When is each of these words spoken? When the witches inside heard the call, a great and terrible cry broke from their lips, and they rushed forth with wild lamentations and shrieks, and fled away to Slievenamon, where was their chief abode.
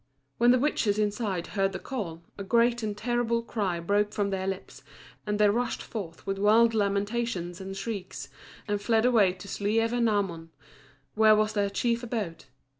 When 0.39 0.49
the 0.49 0.57
witches 0.57 0.97
inside 0.97 1.45
heard 1.53 1.73
the 1.73 1.77
call, 1.77 2.23
a 2.35 2.43
great 2.43 2.81
and 2.81 2.97
terrible 2.97 3.43
cry 3.43 3.79
broke 3.79 4.13
from 4.13 4.31
their 4.31 4.47
lips, 4.47 4.81
and 5.27 5.37
they 5.37 5.47
rushed 5.47 5.83
forth 5.83 6.25
with 6.25 6.39
wild 6.39 6.73
lamentations 6.73 7.61
and 7.61 7.77
shrieks, 7.77 8.27
and 8.67 8.81
fled 8.81 9.05
away 9.05 9.33
to 9.33 9.47
Slievenamon, 9.47 10.49
where 11.13 11.35
was 11.35 11.53
their 11.53 11.69
chief 11.69 12.01
abode. 12.01 12.45